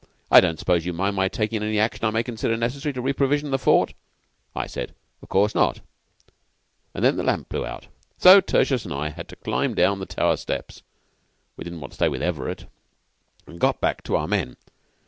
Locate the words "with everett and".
12.09-13.59